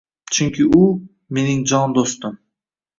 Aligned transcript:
Chunki 0.33 0.63
u– 0.79 0.79
mening 1.37 1.63
jon 1.73 1.97
do‘stim. 2.01 2.45